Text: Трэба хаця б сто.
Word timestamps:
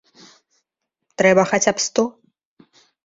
Трэба 1.23 1.43
хаця 1.51 1.71
б 1.77 1.85
сто. 1.87 2.03